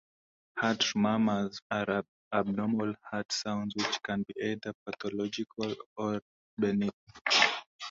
Heart 0.57 0.95
murmurs 0.95 1.61
are 1.69 2.03
abnormal 2.33 2.95
heart 3.07 3.31
sounds 3.31 3.75
which 3.75 4.01
can 4.01 4.23
be 4.27 4.33
either 4.45 4.73
pathological 4.83 5.75
or 5.95 6.19
benign. 6.57 6.89